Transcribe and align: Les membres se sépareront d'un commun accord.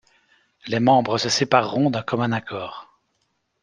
Les 0.65 0.79
membres 0.79 1.19
se 1.19 1.29
sépareront 1.29 1.91
d'un 1.91 2.01
commun 2.01 2.31
accord. 2.31 2.89